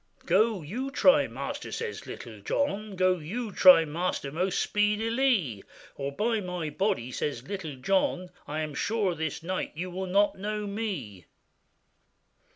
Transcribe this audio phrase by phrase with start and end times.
[0.25, 5.61] 'Go, you try, master,' says Little John, 'Go, you try, master, most speedilie,
[5.95, 10.39] Or by my body,' says Little John, 'I am sure this night you will not
[10.39, 11.25] know me.